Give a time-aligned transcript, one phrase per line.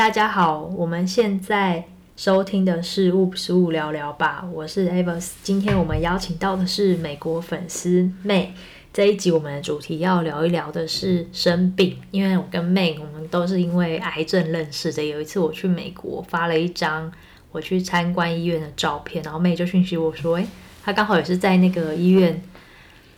[0.00, 1.84] 大家好，我们现在
[2.16, 8.54] 收听的是物十五聊聊吧，我是 Avis，今天我们邀请到的是美国粉丝妹
[8.94, 17.12] 这一集我们的主题要聊一聊的是生病，因为我跟妹我们都是因为癌症认识的，有一次我去美国发了一张
[17.52, 20.46] 我去参观医院的照片，然后妹就讯息我说，诶，
[20.82, 22.42] 她刚好也是在那个医院。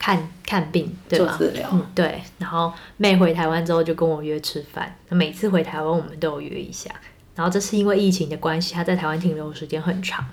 [0.02, 1.37] 看看病，对吧？
[1.38, 2.20] 做治疗，嗯，对。
[2.38, 6.91] 然后妹回台湾之后就跟我约吃饭，每次回台湾我们都有约一下。
[7.37, 10.27] 然后这是因为疫情的关系，她在台湾停留的时间很长，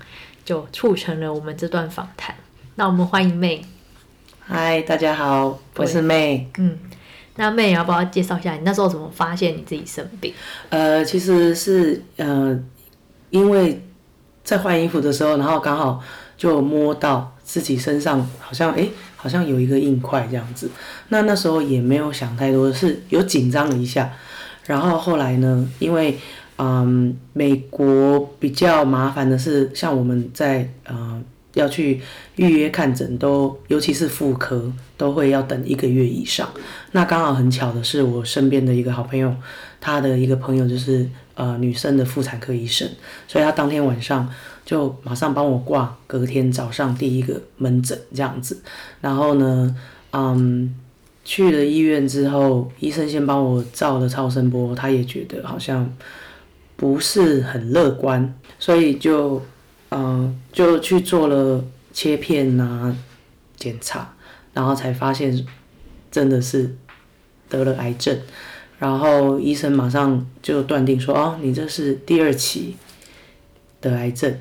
[0.43, 2.33] 就促成了我们这段访谈。
[2.73, 3.63] 那我们欢迎妹。
[4.39, 6.49] 嗨，大家好，我是妹。
[6.57, 6.79] 嗯，
[7.35, 10.33] 那妹要不要介绍一下你那时候怎么发现你自己生病？
[10.69, 12.59] 呃，其实是呃，
[13.29, 13.79] 因为
[14.43, 16.01] 在换衣服的时候，然后刚好
[16.35, 18.83] 就摸到自己身上好像哎。
[18.83, 20.71] 诶好像有一个硬块这样子，
[21.09, 24.09] 那那时候也没有想太多，是有紧张了一下，
[24.65, 26.17] 然后后来呢，因为
[26.57, 31.21] 嗯，美国比较麻烦的是，像我们在呃
[31.55, 31.99] 要去
[32.37, 36.49] 预约看诊，都尤其是妇科，都会要等一个月以上。
[36.93, 39.35] 那刚好很巧的是，我身边的一个好朋友，
[39.81, 42.87] 他的一个朋友就是呃女生的妇产科医生，
[43.27, 44.29] 所以他当天晚上。
[44.69, 48.61] 就马上帮我挂，隔天早上第一个门诊这样子，
[49.01, 49.75] 然后呢，
[50.11, 50.75] 嗯，
[51.25, 55.91] 去了医院之后，医生先帮我照了超声波，他也觉得好像
[56.75, 59.41] 不是很乐观，所以就，
[59.89, 62.95] 嗯，就去做了切片啊
[63.57, 64.13] 检查，
[64.53, 65.47] 然后才发现
[66.11, 66.75] 真的是
[67.49, 68.15] 得了癌症，
[68.77, 72.75] 然后医生马上就断定说，哦，你这是第二期
[73.81, 74.37] 的癌症。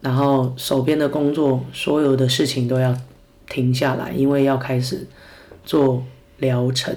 [0.00, 2.96] 然后手边的工作，所有的事情都要
[3.48, 5.06] 停下来，因为要开始
[5.64, 6.04] 做
[6.38, 6.94] 疗程。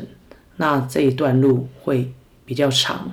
[0.58, 2.14] 那这一段路会
[2.46, 3.12] 比较长。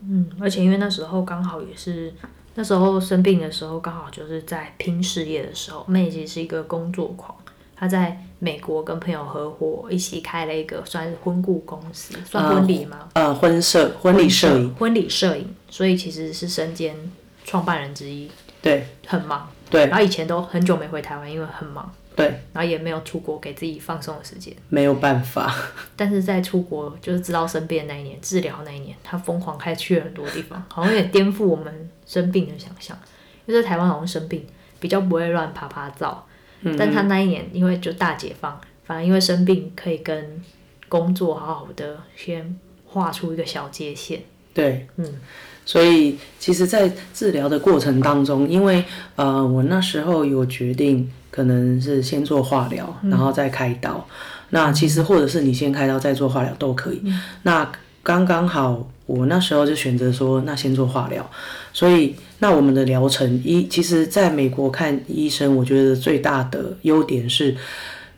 [0.00, 2.14] 嗯，而且因为那时候刚好也是
[2.54, 5.84] 那时候生病的时候，刚好就是在拼事业的时候。
[5.86, 7.36] 妹其实是一个工作狂，
[7.74, 13.08] 她在美国跟朋友合伙一起开了一个算是婚顾公司，算婚礼吗？
[13.12, 16.96] 呃，婚摄、婚礼摄影、婚礼摄影，所以其实是身兼。
[17.46, 18.28] 创办人之一，
[18.60, 25.54] 对，很忙，对，然后以前都很久没回台湾，因为很忙，对，然后也没有出国给自己放松的时间，没有办法。
[25.94, 32.98] 但是在出国就是知道生病的那一年，治疗那一年，他疯狂开去了很多地方， 好像也颠覆我们生病的想象。
[33.46, 34.44] 因为在台湾好像生病
[34.80, 36.26] 比较不会乱啪啪照，
[36.62, 40.42] 嗯，但他那一年因为就大解放，反而因为生病可以跟
[40.88, 44.20] 工作好好的先画出一个小界限，
[44.52, 45.14] 对，嗯。
[45.68, 48.84] 所以，其实，在治疗的过程当中，因为
[49.16, 54.06] 呃，我那时候有决定，可能是先做化疗，然后再开刀。
[54.08, 54.14] 嗯、
[54.50, 57.00] 那其实，或者是你先开刀再做化疗都可以。
[57.02, 57.68] 嗯、那
[58.04, 61.28] 刚刚好，我那时候就选择说，那先做化疗。
[61.72, 67.56] 所以，那我们的疗程一，其实在美国看医生，我觉得最大的优点是，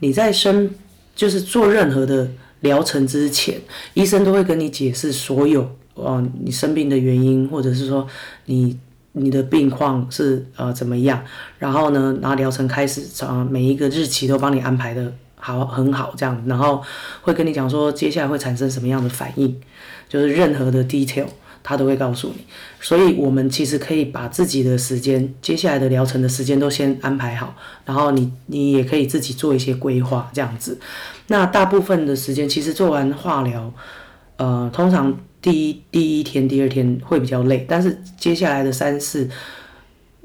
[0.00, 0.70] 你在生
[1.16, 2.28] 就是做任何的
[2.60, 3.58] 疗程之前，
[3.94, 5.66] 医生都会跟你解释所有。
[5.98, 8.06] 哦，你生病的原因，或者是说
[8.46, 8.78] 你
[9.12, 11.22] 你的病况是呃怎么样？
[11.58, 16.80] 然后呢，拿疗程开始，啊，每一个日期都帮你安排的好很好这样，然后
[17.22, 19.60] 会跟你讲说接下来会产生什么样的反应，
[20.08, 21.26] 就是任何的 detail
[21.64, 22.44] 他都会告诉你。
[22.80, 27.54] 所以我们其实可以把自己的时间，接下来的疗程的时间都先安排好，
[27.84, 30.78] 然后你你也可以自己做一些规划这样子。
[31.26, 33.72] 那大部分的时间其实做完化疗，
[34.36, 35.18] 呃，通常。
[35.50, 39.26] 第一第一天、第二天会比较累，但是接下来的三四，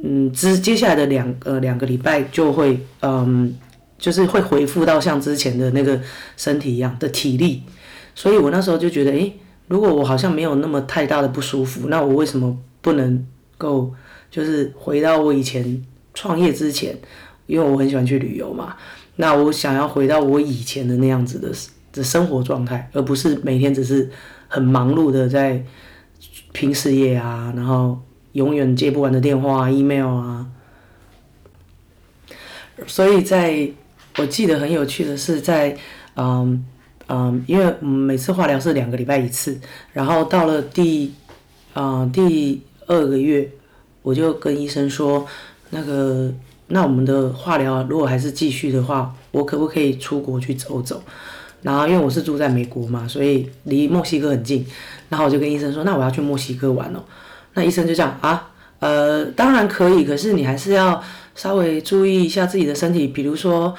[0.04, 3.56] 嗯，之接下来的两呃两个礼拜就会，嗯，
[3.98, 5.98] 就是会恢复到像之前的那个
[6.36, 7.64] 身体一样的体力，
[8.14, 9.34] 所以我那时候就觉得，诶，
[9.70, 13.26] 如果我好像没有那么太大的不舒服，那我为什么不能
[13.58, 13.94] 够
[14.30, 15.82] 就是回到我以前
[16.14, 16.98] 创业之前？
[17.48, 18.76] 因为我很喜欢去旅游嘛，
[19.16, 21.50] 那我想要回到我以前的那样子的
[21.94, 24.10] 的生活状态，而不是每天只是。
[24.54, 25.64] 很忙碌的在
[26.52, 28.00] 拼事业啊，然后
[28.34, 30.46] 永远接不完的电话、email 啊，
[32.86, 33.68] 所以在
[34.20, 35.76] 我记得很有趣的是在，
[36.16, 36.64] 嗯
[37.08, 39.60] 嗯，因为每次化疗是两个礼拜一次，
[39.92, 41.12] 然后到了第
[41.74, 43.50] 啊、嗯、第二个月，
[44.04, 45.26] 我就跟医生说，
[45.72, 46.32] 那个
[46.68, 51.02] 那我们的化疗如果还是继续的话，我可不可以出国去走走？
[51.64, 54.64] 然后因为我是住在美国嘛，所以离墨西哥很近。
[55.10, 57.04] 然后我就跟医生说：“那我要去墨西哥玩哦。”
[57.56, 58.50] 那医生就这样啊，
[58.80, 61.02] 呃，当然可以，可是你还是要
[61.36, 63.74] 稍微注意一下自己的身体，比如说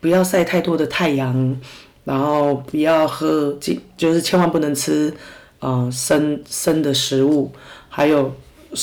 [0.00, 1.56] 不要晒太多的太阳，
[2.04, 3.56] 然后不要喝，
[3.96, 5.14] 就是千万不能吃
[5.60, 7.52] 呃生生的食物，
[7.88, 8.34] 还有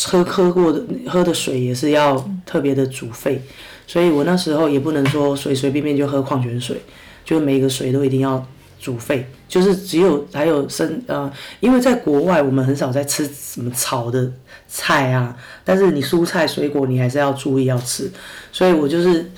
[0.06, 3.42] 喝喝过的喝的水也是要特别的煮沸，
[3.86, 6.80] 所以我那时候也不能说随随便便就喝矿泉水，
[7.27, 8.44] 就是每个水都一定要
[8.79, 14.31] 煮沸，就是只有还有生呃，因为在国外我们很少在吃什么炒的
[14.68, 18.09] 菜啊，但是你蔬菜水果你还是要注意要吃，
[18.51, 19.29] 所以我就是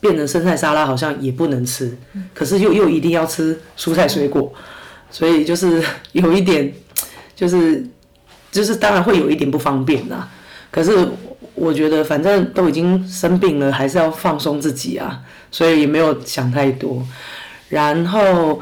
[0.00, 1.96] 变成生菜沙拉好像也不能吃，
[2.34, 4.52] 可是又又一定要吃蔬菜水果，
[5.10, 5.82] 所以就是
[6.12, 6.74] 有一点。
[7.36, 7.86] 就是，
[8.50, 10.26] 就是当然会有一点不方便啦。
[10.70, 11.06] 可是
[11.56, 17.02] 我觉得反正都已经生病了，还是要放松自己啊，所以也没有想太多。
[17.68, 18.60] 然后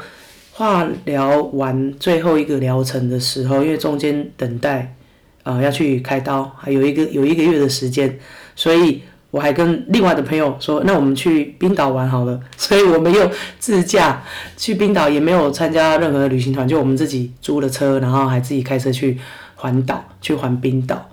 [0.53, 4.95] 化疗完最后一个疗程的时候，因为中间等待，
[5.43, 8.17] 呃，要去开刀，还有一个有一个月的时间，
[8.55, 9.03] 所以。
[9.31, 14.23] 我还跟另外的朋友说，那我们去冰岛玩好了，所以我们又自驾
[14.55, 19.17] 去冰岛，也没有参加任何的旅行团，就我们自己租了车，然后还自己开车去
[19.55, 21.05] 环岛，去环冰岛，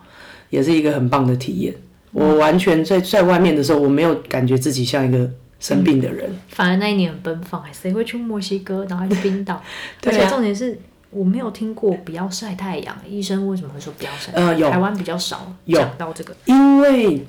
[0.53, 1.75] 也是一个很棒的体验。
[2.13, 5.29] 我完全在在外面的时候，我没有感觉自己像一个
[5.59, 9.61] 生病的人，嗯、反而那一年很奔放，谁会去墨西哥，然后还去冰岛？
[10.01, 10.79] 对啊、而且重点是
[11.11, 14.31] 我没有听过不要晒太阳，医生为什么会说不要晒？
[14.35, 17.27] 呃，有台湾比较少讲到这个，因为。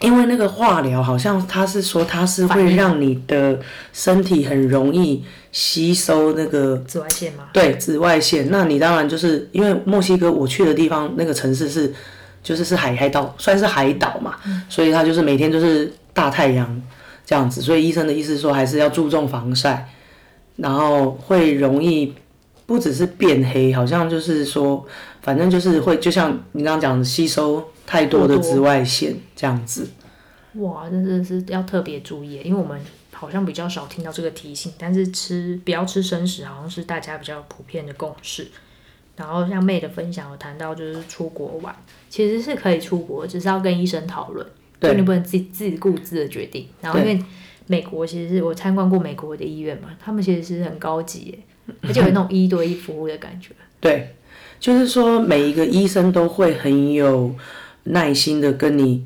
[0.00, 3.58] 因为那个化疗好像他是说他是会让你的
[3.92, 7.44] 身体很容易吸收那个紫外线吗？
[7.52, 8.50] 对，紫外线。
[8.50, 11.94] 那你当然就是因为墨西哥我去的地方那个城市是
[12.44, 16.82] 就是是海海岛，算是海岛嘛，嗯、所以他就是每天就是大太阳
[17.26, 17.60] 这样子。
[17.60, 19.88] 所以医生的意思说还是要注重防晒，
[20.54, 22.14] 然后会容易
[22.66, 24.86] 不只是变黑，好像就是说
[25.22, 27.68] 反正就是会就像你刚刚讲的吸收。
[27.86, 29.86] 太多的紫外线这样子，
[30.54, 32.80] 哇，真的是要特别注意，因为我们
[33.12, 38.48] 好像比较少听到这个提醒，但是吃不要吃生食，好像是大家比较普遍的共识。
[39.16, 41.74] 然后像妹的分享有谈到，就是出国玩，
[42.08, 44.46] 其实是可以出国，只是要跟医生讨论，
[44.78, 46.66] 对，就你不能自己自己顾自的决定。
[46.80, 47.18] 然后因为
[47.66, 51.38] 美国其实是我参观过美国的医院嘛，他们其实是很高级，
[51.82, 53.50] 而且有那种一对一服务的感觉。
[53.80, 54.14] 对，
[54.58, 57.34] 就是说每一个医生都会很有。
[57.86, 59.04] 耐心的跟你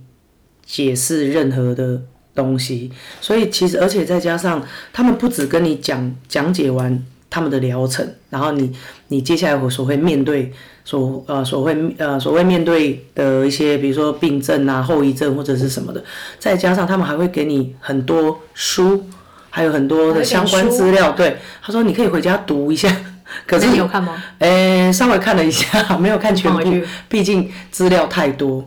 [0.65, 2.01] 解释任何的
[2.33, 8.73] 东西，所以其实而且再加上他们不止跟你讲讲解完他们的疗程，然后你
[9.09, 10.53] 你接下来我所会面对
[10.85, 16.03] 所呃所会呃所谓面对的一些比如说病症啊后遗症或者是什么的，
[16.39, 19.05] 再加上他们还会给你很多书，
[19.51, 21.13] 还有很多的相关资料。
[21.13, 22.95] 对，他说你可以回家读一下。
[23.47, 24.25] 可是你有看吗？
[24.39, 28.65] 诶、欸，稍微看了一下， 没有看全部，毕竟资料太多。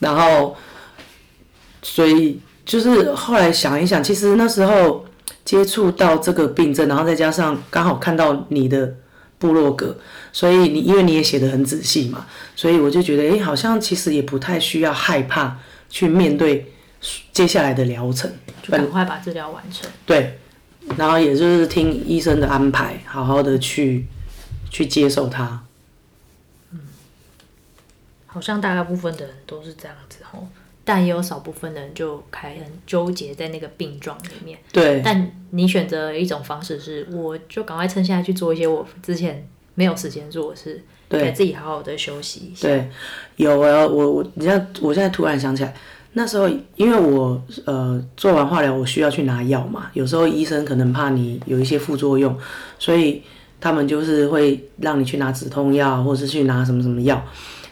[0.00, 0.54] 然后，
[1.80, 5.02] 所以就是后来想一想，其实那时候
[5.46, 8.94] 接触到这个病症，然后再加上刚好看到你的
[9.38, 9.96] 部落格，
[10.30, 15.56] 所以你因为你也写得很仔细嘛，所以我就觉得，诶，好像其实也不太需要害怕
[15.88, 16.70] 去面对
[17.32, 18.30] 接下来的疗程，
[18.62, 19.88] 就赶快把治疗完成。
[20.04, 20.38] 对。
[20.96, 24.06] 然后也就是听医生的安排，好好的去
[24.70, 25.64] 去接受它。
[26.70, 26.78] 嗯，
[28.24, 30.46] 好像大概部分的人都是这样子吼，
[30.86, 34.58] 但也有少部分的人就还很纠结在那个病状里面。
[34.72, 35.02] 对。
[35.04, 42.68] 但你选择一种方式是，我就赶快趁现在去做一些我之前没有时间做的事，对，给自己好好的休息一下。
[42.68, 42.88] 对，
[43.36, 45.74] 有啊，我我你像，我现在突然想起来。
[46.18, 49.90] 那时候，因为我呃做完化疗，我需要去拿药嘛。
[49.92, 52.34] 有时候医生可能怕你有一些副作用，
[52.78, 53.22] 所以
[53.60, 57.22] 他们就是会让你去拿止痛药，或是去拿什么什么药。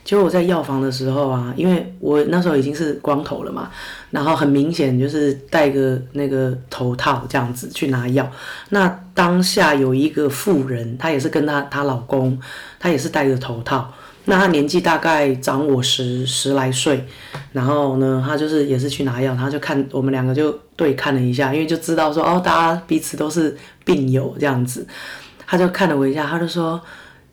[0.05, 3.71] 结果我在药房的时候啊，因为我那时候已经是光头了嘛，
[4.11, 8.31] 然后很明显就是戴个那个头套这样子去拿药。
[8.69, 12.39] 那当下有一个妇人，她也是跟她她老公，
[12.79, 13.93] 她也是戴着头套。
[14.27, 17.07] 那他年纪大概长我十十来岁，
[17.53, 24.87] 然后呢，他就是也是去拿药，他就看我们两个就对看了一下，因为就知道说哦，大家彼此都是病友这样子，
[25.47, 26.81] 他就看了我一下，他就说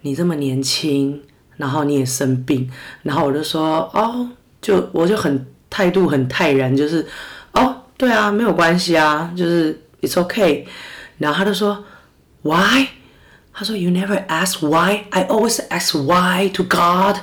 [0.02, 1.22] 你这么年轻，
[1.58, 2.70] 然后你也生病，
[3.04, 4.30] 然后我就说哦，
[4.62, 7.08] 就我就很态度很泰然，就是
[7.54, 10.66] 哦，对啊，没有关系啊，就是 it's okay，
[11.18, 11.84] 然后他就说
[12.42, 12.88] why？
[13.54, 15.02] 他说：“You never ask why.
[15.10, 17.18] I always ask why to God。”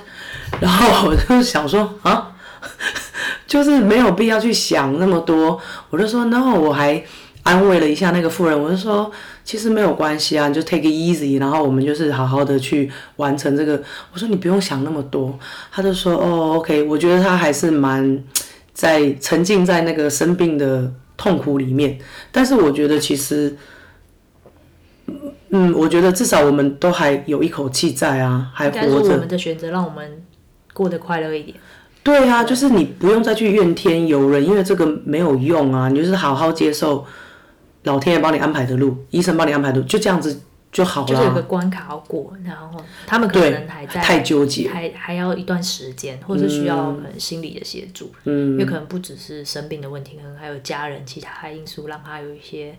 [0.61, 2.37] 然后我就想说啊，
[3.49, 5.59] 就是没有必要去想那么多。
[5.89, 7.03] 我就说，：“No 我还
[7.45, 9.11] 安慰了一下那个妇人，我就说，
[9.49, 11.41] 其实没有关系啊，你就 take it easy。
[11.41, 13.83] 然后我们就是好好的去完成这个。
[14.13, 15.39] 我说你不用想那么多。
[15.73, 18.23] 他就说：“哦，OK。”我觉得他还是蛮
[18.75, 21.99] 在沉浸在那个生病的痛苦里面。
[22.31, 23.57] 但是我觉得其实。
[25.49, 29.13] 嗯，我觉得至少我们都还有一口气在啊，还活着。
[29.15, 30.23] 我们的选择让我们
[30.75, 31.57] 过得快乐一点。
[32.03, 35.89] 对啊，就是你不用再去怨天尤人，因为这个没有用啊。
[35.89, 37.07] 你就是好好接受
[37.89, 40.41] 老天爷帮你安排的路，医生帮你安排的路，就这样子
[40.71, 41.07] 就好了。
[41.09, 48.13] 就是有个关卡要过，然后他们可能还在太纠结，还还要一段时间，或者需要可能心理的协助。
[48.25, 52.77] 嗯，因为可能不只是生病的问题，可能还有家人其他因素让他有一些。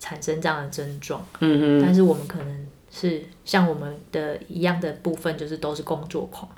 [0.00, 6.48] 产生这样的症状，嗯嗯，但是我们可能是像我们的一样的部分，就是都是工作狂。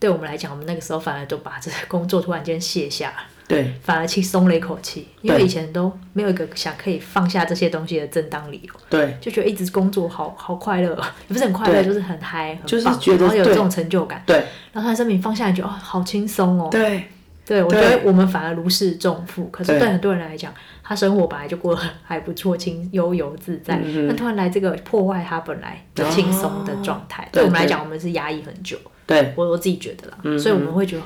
[0.00, 3.12] 对我们来讲，我们那个时候反而就把这个工作突然间卸下，
[3.48, 10.94] 对，反而轻松了一口气，因为以前都没有一个想可以放下这些东西的正当理由，对，就觉得一直工作好好快乐，
[11.28, 14.36] 也不是很快乐，就是很嗨，就是觉得然后有这种成就感，对，
[14.72, 17.04] 然后突然生命放下来，觉得哦，好轻松哦，对。
[17.48, 19.48] 对，我觉得我们反而如释重负。
[19.52, 19.88] 可是对。
[19.88, 23.76] 很多人来讲，他生活本来就过得还不错，轻悠游自在。
[23.78, 28.76] 那突然来这个破坏他本来就轻松的状态，对我们来讲，我们是压抑很久。
[29.06, 31.02] 对，我我自己觉得啦，所以我们会觉得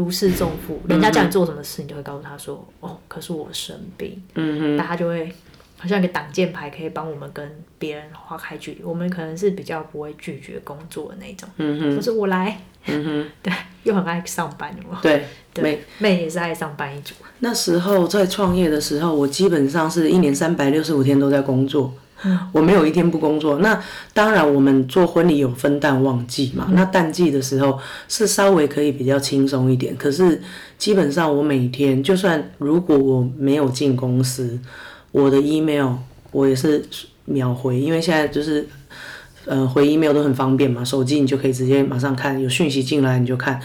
[0.00, 0.80] 如释重负。
[0.88, 5.30] 人家叫你做什么事，你就会告诉他说：“哦，可是我生病。”嗯，大家就会
[5.76, 8.82] 好像一个挡箭牌，可以帮我们跟别人划开距离。
[8.82, 11.48] 我们可能是比较不会拒绝工作的那种。
[11.58, 12.58] 嗯哼，就是我来。
[12.86, 13.52] 嗯哼， 对，
[13.82, 14.98] 又很爱上班的嘛。
[15.02, 15.26] 对，
[15.62, 17.14] 妹妹也是爱上班一族。
[17.40, 21.92] 那时候在创业的时候，我基本上是一年三百六十五天都在工作，
[22.24, 23.58] 嗯，我没有一天不工作。
[23.58, 26.66] 那当然，我们做婚礼有分淡旺季嘛。
[26.68, 29.96] 嗯，那淡季的时候是稍微可以比较轻松一点。
[29.96, 30.40] 可是
[30.78, 34.58] 基本上我每天，就算如果我没有进公司，
[35.12, 35.94] 我的 email
[36.32, 36.84] 我也是
[37.24, 38.66] 秒回，因为现在就是。
[39.46, 43.58] 呃，回 email 都很方便嘛，手机你就可以直接马上看，有讯息进来你就看，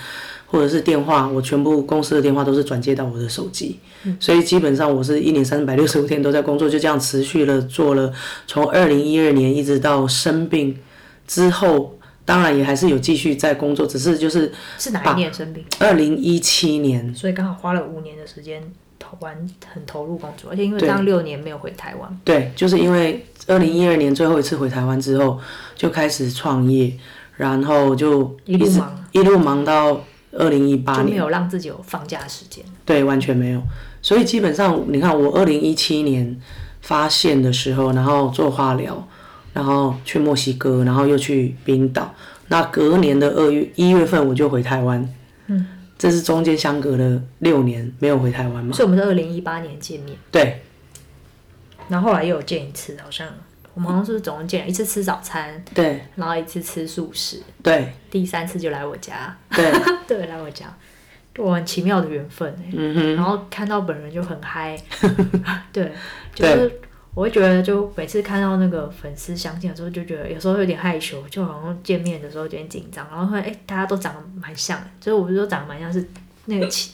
[0.46, 8.12] 或者是电话，我全部公司的电话都是转接到我的手机，嗯、所以基本上我是一年三百六十五天都在工作，就这样持续了做了，
[8.48, 10.78] 从二零一二年一直到生病
[11.28, 15.64] 之后，当然也还是有继续在工作，只是就是是哪一年生病？
[15.80, 18.62] 二零一七年，所以刚好花了五年的时间。
[18.98, 19.36] 投完
[19.72, 22.20] 很投入工作，而且因为这样六年没有回台湾。
[22.24, 25.38] 对，就是因为二零一二年最后一次回台湾之后，
[25.76, 26.92] 就开始创业，
[27.36, 30.02] 然后就一路忙，一路忙到
[30.38, 32.64] 二零一八年，没有让自己有放假时间。
[32.86, 33.62] 对，完全没有。
[34.02, 36.40] 所以基本上，你看我二零一七年
[36.82, 39.08] 发现的时候，然后做化疗，
[39.54, 42.14] 然后去墨西哥，然后又去冰岛，
[42.50, 45.14] 那隔年的二月一月份我就回台湾。
[45.48, 45.68] 嗯。
[45.98, 48.74] 这是中间相隔了六年没有回台湾嘛？
[48.74, 50.18] 所以我们是二零一八年见面。
[50.30, 50.62] 对。
[51.88, 53.26] 然后后来又有见一次，好像
[53.76, 55.64] 我们好像是总共见了一次吃早餐。
[55.76, 56.04] 对。
[56.16, 57.44] 然后一次吃素食。
[57.62, 57.94] 对。
[58.10, 59.38] 第三次就来我家。
[59.52, 59.72] 对。
[60.08, 60.66] 对，来我家，
[61.38, 62.72] 我很奇妙的缘分哎。
[62.74, 63.16] 嗯哼。
[63.16, 64.76] 然后看到本人就很嗨。
[65.72, 65.92] 对。
[66.34, 66.82] 就是。
[67.14, 76.06] 我会觉得，就每次看到那个粉丝相见的时候，就觉得有时候有点害羞，就好像见面的时候有点紧张，然后会哎，大家都长得蛮像的，就是我不是说长得蛮像，是
[76.48, 76.92] 那个气，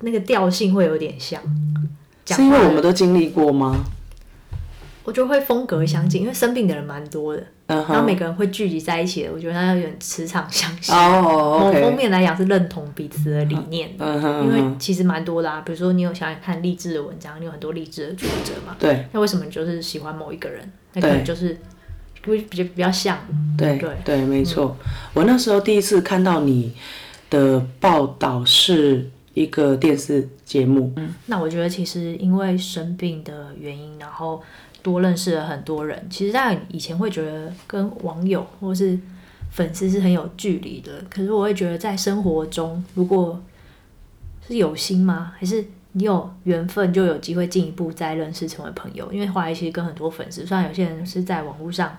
[0.00, 1.40] 那个调性会有点像。
[2.26, 3.84] 是因为我们都经历过吗？
[5.08, 7.42] 我觉得会风格相近，因为生病的人蛮多的。
[7.66, 10.92] 然后每个人会聚集在一起的，我觉得他有点磁场相吸。
[10.92, 15.62] 某方面来讲是认同彼此的理念，因为其实蛮多的啊。
[15.64, 18.76] 比如说你有想想看励志的文章，你有很多励志的作者嘛。
[18.78, 19.06] 对。
[19.12, 20.70] 那为什么你就是喜欢某一个人？
[20.92, 21.58] 那可能就是
[22.26, 23.18] 因为比较比较像。
[23.56, 24.76] 对对对，没错。
[25.14, 26.74] 我那时候第一次看到你
[27.30, 30.92] 的报道是一个电视节目。
[30.96, 31.14] 嗯。
[31.24, 34.42] 那我觉得其实因为生病的原因，然后。
[34.82, 38.98] 多认识了很多人，其实在以前会觉得跟网友或是
[39.50, 43.40] 粉丝是很有距离的，可是我会觉得在生活中，如果
[44.46, 45.32] 是有心吗？
[45.38, 49.12] 还是你有缘分就有机会进一步再认识成为朋友？
[49.12, 51.96] 因为后来其实跟很多粉丝，虽然有些人是在网络上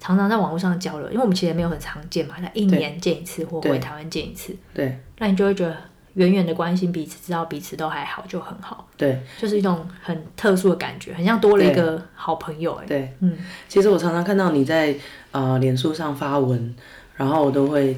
[0.00, 5.76] 常常在网络上交流，因为我们其实没有很常见嘛，那一年见一次或回台湾见一次，对，那你就会觉得。
[6.14, 8.86] 远远的关心彼此，知道彼此都还好就很好。
[8.96, 12.74] 对，就是一种很特殊的感觉，很像多了一个好朋友。
[12.74, 13.36] 哎，对，嗯，
[13.68, 14.94] 其实我常常看到你在
[15.30, 16.74] 呃脸书上发文，
[17.16, 17.96] 然后我都会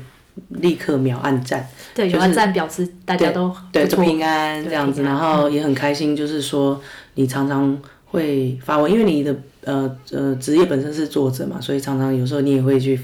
[0.49, 1.69] 立刻秒按赞。
[1.95, 6.81] 对，有按赞表示大家都对平安这样子，然后也很开心，就是说
[7.15, 13.01] 你常常会发文，因为你的呃呃职业本身是作者嘛，所以常常有时候你也会去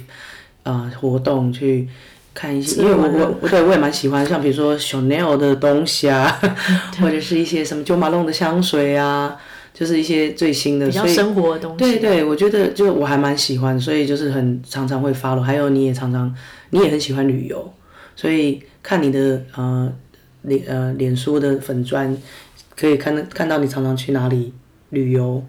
[0.63, 1.89] 呃活动去。
[2.33, 6.41] 看一些，因为我我我对我也蛮喜欢，像比如说 Chanel 的东西啊，
[7.01, 9.37] 或者是一些什么 Jo Malone 的香水啊，
[9.75, 11.79] 就是一些最新的，比较生活的东西。
[11.79, 15.41] 对对，我觉得就我还蛮喜欢，所以就是很常常会 follow。
[15.41, 16.35] 还有你也常常，
[16.71, 17.73] 你也很喜欢旅游，
[18.15, 19.93] 所以看你的呃
[20.43, 22.17] 脸呃脸书的粉砖，
[22.77, 24.55] 可以看到看到你常常去哪里
[24.91, 25.45] 旅游。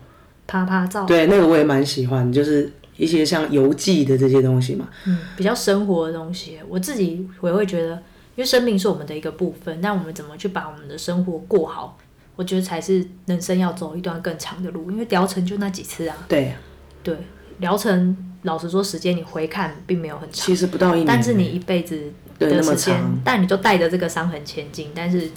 [0.47, 1.05] 拍拍照。
[1.05, 4.87] 对，那个我也蛮喜欢，就是一些像游记的这些东西嘛。
[5.05, 7.95] 嗯，比较生活的东西，我自己我也会觉得，
[8.35, 11.97] 因为生命是我们的一个部分，那我们怎么去把我们的生活过好？
[12.37, 16.15] 我觉得才是人生要走一段更长的路，因为疗程就那几次啊。
[16.27, 16.55] 对，
[17.03, 17.15] 对，
[17.59, 25.29] 疗程老实说，时间你回看并没有很长，其实不到一年，但是你一辈子的时间，但你就带着这个伤痕前进，但是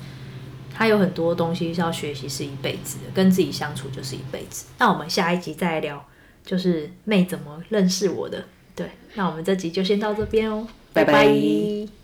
[0.73, 4.65] 他有很多东西是要学习，是一辈子的，跟自己相处就是一辈子。
[4.79, 6.03] 那我们下一集再来聊，
[6.45, 8.45] 就是妹怎么认识我的。
[8.77, 11.13] 对，那我们这集就先到这边哦，拜拜。
[11.13, 12.04] 拜拜。